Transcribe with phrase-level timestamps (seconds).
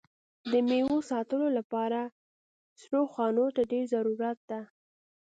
[0.51, 1.99] د میوو ساتلو لپاره
[2.81, 4.61] سړو خونو ته ډېر ضرورت ده.